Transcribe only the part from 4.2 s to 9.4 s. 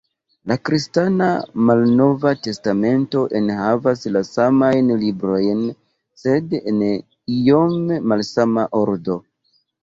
samajn librojn, sed en iom malsama ordo.